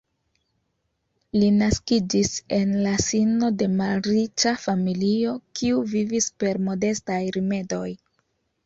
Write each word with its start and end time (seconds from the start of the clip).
Li 1.37 1.49
naskiĝis 1.57 2.31
en 2.57 2.73
la 2.87 2.95
sino 3.09 3.51
de 3.61 3.69
malriĉa 3.77 4.57
familio 4.65 5.37
kiu 5.61 5.87
vivis 5.95 6.35
per 6.43 6.63
modestaj 6.71 7.25
rimedoj. 7.39 7.89